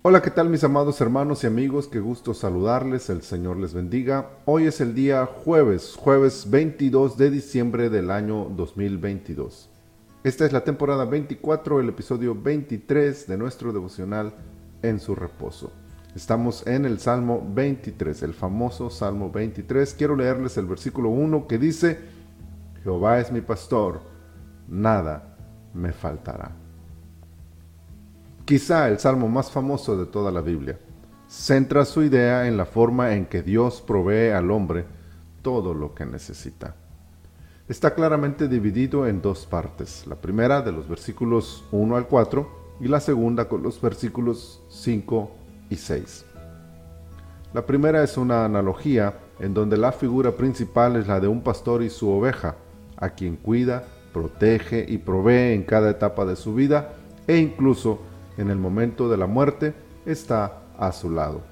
[0.00, 1.88] Hola, ¿qué tal mis amados hermanos y amigos?
[1.88, 4.30] Qué gusto saludarles, el Señor les bendiga.
[4.44, 9.68] Hoy es el día jueves, jueves 22 de diciembre del año 2022.
[10.22, 14.34] Esta es la temporada 24, el episodio 23 de nuestro devocional
[14.82, 15.72] En su reposo.
[16.14, 19.94] Estamos en el Salmo 23, el famoso Salmo 23.
[19.94, 21.98] Quiero leerles el versículo 1 que dice,
[22.84, 24.00] Jehová es mi pastor,
[24.68, 25.36] nada
[25.74, 26.67] me faltará
[28.48, 30.78] quizá el salmo más famoso de toda la Biblia.
[31.28, 34.86] Centra su idea en la forma en que Dios provee al hombre
[35.42, 36.74] todo lo que necesita.
[37.68, 42.88] Está claramente dividido en dos partes, la primera de los versículos 1 al 4 y
[42.88, 45.30] la segunda con los versículos 5
[45.68, 46.24] y 6.
[47.52, 51.82] La primera es una analogía en donde la figura principal es la de un pastor
[51.82, 52.56] y su oveja,
[52.96, 56.94] a quien cuida, protege y provee en cada etapa de su vida
[57.26, 58.08] e incluso
[58.38, 59.74] en el momento de la muerte,
[60.06, 61.42] está a su lado.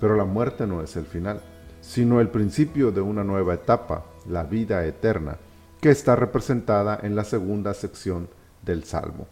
[0.00, 1.42] Pero la muerte no es el final,
[1.80, 5.36] sino el principio de una nueva etapa, la vida eterna,
[5.80, 8.28] que está representada en la segunda sección
[8.64, 9.26] del Salmo.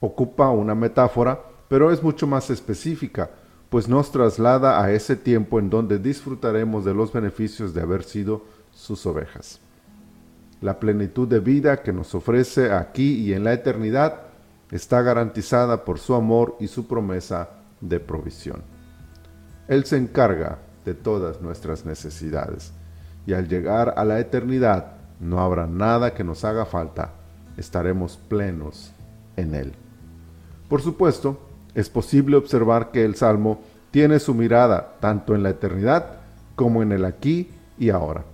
[0.00, 3.30] Ocupa una metáfora, pero es mucho más específica,
[3.70, 8.44] pues nos traslada a ese tiempo en donde disfrutaremos de los beneficios de haber sido
[8.72, 9.60] sus ovejas.
[10.60, 14.31] La plenitud de vida que nos ofrece aquí y en la eternidad
[14.72, 18.62] está garantizada por su amor y su promesa de provisión.
[19.68, 22.72] Él se encarga de todas nuestras necesidades
[23.26, 27.12] y al llegar a la eternidad no habrá nada que nos haga falta,
[27.56, 28.92] estaremos plenos
[29.36, 29.74] en Él.
[30.68, 31.38] Por supuesto,
[31.74, 36.16] es posible observar que el Salmo tiene su mirada tanto en la eternidad
[36.56, 38.24] como en el aquí y ahora.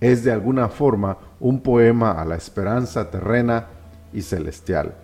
[0.00, 3.66] Es de alguna forma un poema a la esperanza terrena
[4.12, 4.94] y celestial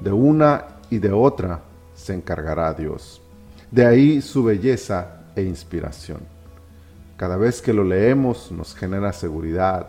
[0.00, 1.60] de una y de otra
[1.94, 3.20] se encargará Dios.
[3.70, 6.20] De ahí su belleza e inspiración.
[7.16, 9.88] Cada vez que lo leemos nos genera seguridad,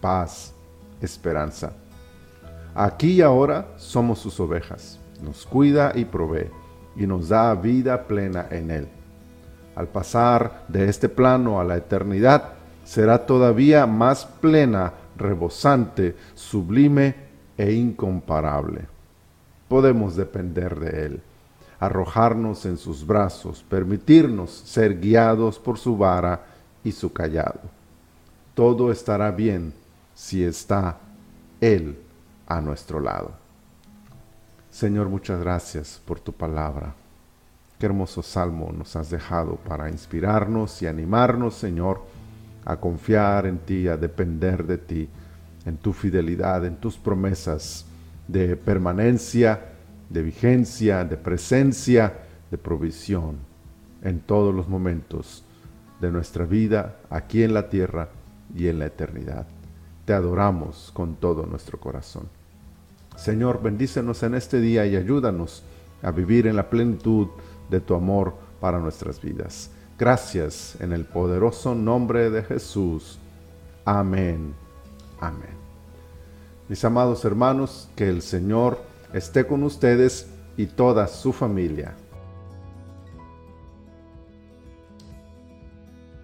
[0.00, 0.54] paz,
[1.00, 1.72] esperanza.
[2.74, 4.98] Aquí y ahora somos sus ovejas.
[5.20, 6.48] Nos cuida y provee
[6.96, 8.88] y nos da vida plena en Él.
[9.74, 17.14] Al pasar de este plano a la eternidad, será todavía más plena, rebosante, sublime
[17.58, 18.99] e incomparable
[19.70, 21.22] podemos depender de Él,
[21.78, 26.44] arrojarnos en sus brazos, permitirnos ser guiados por su vara
[26.82, 27.60] y su callado.
[28.52, 29.72] Todo estará bien
[30.12, 30.98] si está
[31.60, 31.96] Él
[32.48, 33.30] a nuestro lado.
[34.72, 36.92] Señor, muchas gracias por tu palabra.
[37.78, 42.02] Qué hermoso salmo nos has dejado para inspirarnos y animarnos, Señor,
[42.64, 45.08] a confiar en ti, a depender de ti,
[45.64, 47.86] en tu fidelidad, en tus promesas
[48.30, 49.60] de permanencia,
[50.08, 52.14] de vigencia, de presencia,
[52.50, 53.38] de provisión
[54.02, 55.44] en todos los momentos
[56.00, 58.08] de nuestra vida aquí en la tierra
[58.54, 59.46] y en la eternidad.
[60.04, 62.28] Te adoramos con todo nuestro corazón.
[63.16, 65.62] Señor, bendícenos en este día y ayúdanos
[66.02, 67.28] a vivir en la plenitud
[67.68, 69.70] de tu amor para nuestras vidas.
[69.98, 73.18] Gracias en el poderoso nombre de Jesús.
[73.84, 74.54] Amén.
[75.20, 75.69] Amén.
[76.70, 78.78] Mis amados hermanos, que el Señor
[79.12, 81.96] esté con ustedes y toda su familia.